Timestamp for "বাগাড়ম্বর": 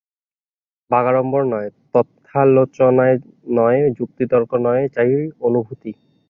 0.91-1.43